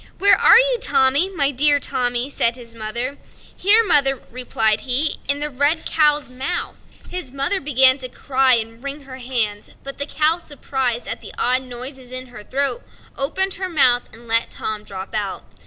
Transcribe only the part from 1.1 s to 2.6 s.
my dear Tommy?" said